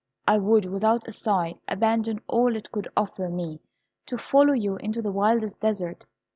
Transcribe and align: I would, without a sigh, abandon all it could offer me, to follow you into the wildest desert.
I 0.27 0.39
would, 0.39 0.65
without 0.65 1.07
a 1.07 1.11
sigh, 1.11 1.59
abandon 1.67 2.21
all 2.27 2.55
it 2.55 2.71
could 2.71 2.87
offer 2.97 3.29
me, 3.29 3.59
to 4.07 4.17
follow 4.17 4.53
you 4.53 4.77
into 4.77 4.99
the 4.99 5.11
wildest 5.11 5.59
desert. 5.59 6.05